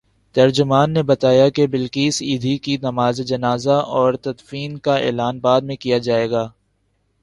ترجمان 0.35 0.91
نے 0.91 1.03
بتایا 1.03 1.49
کہ 1.49 1.67
بلقیس 1.67 2.21
ایدھی 2.21 2.57
کی 2.57 2.77
نمازجنازہ 2.77 3.77
اورتدفین 3.89 4.77
کا 4.77 4.95
اعلان 4.97 5.39
بعد 5.39 5.61
میں 5.61 5.75
کیا 5.75 5.97
جائے 5.97 6.29
گا۔ 6.29 6.47